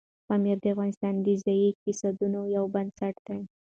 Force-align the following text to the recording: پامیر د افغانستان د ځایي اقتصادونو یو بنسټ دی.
پامیر 0.27 0.57
د 0.61 0.65
افغانستان 0.73 1.15
د 1.21 1.27
ځایي 1.43 1.65
اقتصادونو 1.71 2.39
یو 2.55 2.65
بنسټ 2.75 3.15
دی. 3.27 3.39